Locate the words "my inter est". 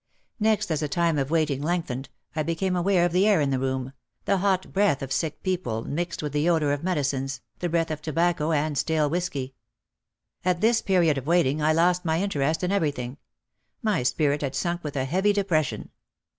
12.03-12.63